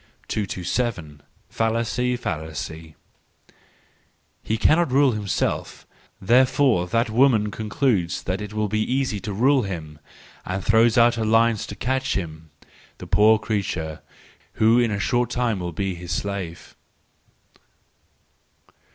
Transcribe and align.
227. 0.29 1.21
Fallacy, 1.47 2.17
Fallacy.— 2.17 2.95
He 4.51 4.57
cannot 4.57 4.91
rule 4.91 5.11
himself; 5.11 5.85
therefore 6.19 6.87
that 6.87 7.11
woman 7.11 7.51
concludes 7.51 8.23
that 8.23 8.41
it 8.41 8.51
will 8.51 8.67
be 8.67 8.79
easy 8.81 9.19
to 9.19 9.31
rule 9.31 9.61
him, 9.61 9.99
and 10.43 10.63
throws 10.65 10.97
out 10.97 11.13
her 11.21 11.23
lines 11.23 11.67
to 11.67 11.75
catch 11.75 12.15
him 12.15 12.49
;—the 12.97 13.05
poor 13.05 13.37
creature, 13.37 14.01
who 14.53 14.79
in 14.79 14.89
a 14.89 14.99
short 14.99 15.29
time 15.29 15.59
will 15.59 15.71
be 15.71 15.93
his 15.93 16.11
slave. 16.11 16.75